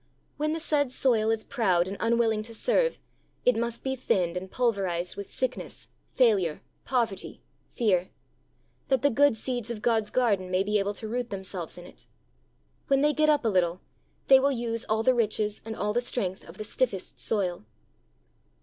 [0.37, 2.97] When the said soil is proud and unwilling to serve,
[3.45, 8.09] it must be thinned and pulverized with sickness, failure, poverty, fear
[8.87, 12.07] that the good seeds of God's garden may be able to root themselves in it;
[12.87, 13.79] when they get up a little,
[14.25, 17.63] they will use all the riches and all the strength of the stiffest soil.